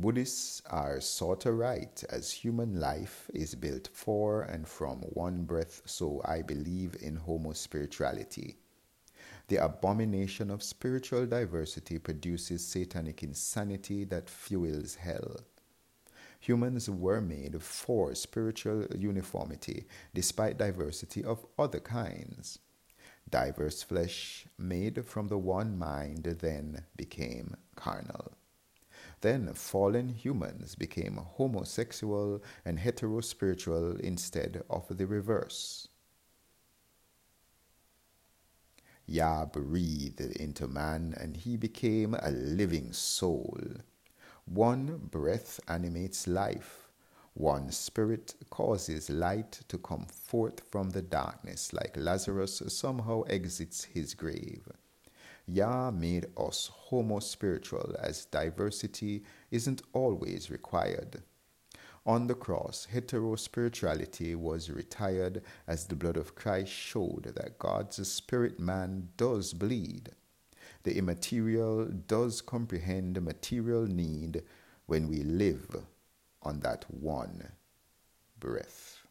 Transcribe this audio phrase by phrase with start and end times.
[0.00, 5.82] Buddhists are sort of right, as human life is built for and from one breath,
[5.86, 8.56] so I believe in homo spirituality.
[9.48, 15.40] The abomination of spiritual diversity produces satanic insanity that fuels hell.
[16.40, 22.58] Humans were made for spiritual uniformity despite diversity of other kinds.
[23.30, 28.33] Diverse flesh made from the one mind then became carnal.
[29.24, 35.88] Then fallen humans became homosexual and heterospiritual instead of the reverse.
[39.06, 43.58] Yah breathed into man and he became a living soul.
[44.44, 46.90] One breath animates life.
[47.32, 54.12] One spirit causes light to come forth from the darkness, like Lazarus somehow exits his
[54.12, 54.68] grave.
[55.46, 61.22] Yah made us homo spiritual, as diversity isn't always required.
[62.06, 68.60] On the cross, heterospirituality was retired as the blood of Christ showed that God's spirit
[68.60, 70.10] man does bleed.
[70.82, 74.42] The immaterial does comprehend material need
[74.86, 75.84] when we live
[76.42, 77.52] on that one
[78.38, 79.03] breath.